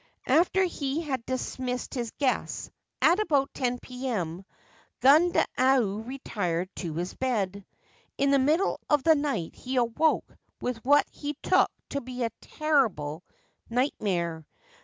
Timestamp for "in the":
8.17-8.39